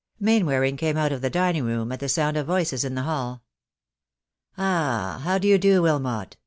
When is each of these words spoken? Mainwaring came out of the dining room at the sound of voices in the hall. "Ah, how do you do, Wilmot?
Mainwaring 0.19 0.77
came 0.77 0.97
out 0.97 1.11
of 1.11 1.21
the 1.21 1.29
dining 1.29 1.63
room 1.63 1.91
at 1.91 1.99
the 1.99 2.09
sound 2.09 2.35
of 2.35 2.47
voices 2.47 2.83
in 2.83 2.95
the 2.95 3.03
hall. 3.03 3.43
"Ah, 4.57 5.21
how 5.23 5.37
do 5.37 5.47
you 5.47 5.59
do, 5.59 5.83
Wilmot? 5.83 6.37